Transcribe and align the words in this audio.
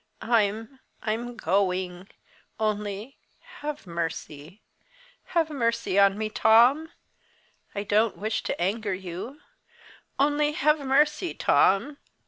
"I'm 0.23 0.79
I'm 1.03 1.35
going! 1.37 2.07
Only 2.59 3.19
have 3.61 3.85
mercy 3.85 4.63
have 5.25 5.51
mercy 5.51 5.99
on 5.99 6.17
me, 6.17 6.27
Tom! 6.27 6.89
I 7.75 7.83
don't 7.83 8.17
wish 8.17 8.41
to 8.41 8.59
anger 8.59 8.95
you, 8.95 9.41
only 10.17 10.53
have 10.53 10.79
mercy, 10.79 11.35
Tom!" 11.35 11.97